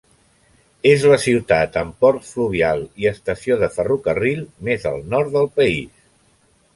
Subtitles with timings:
[0.91, 5.93] És la ciutat amb port fluvial i estació de ferrocarril més al nord del país.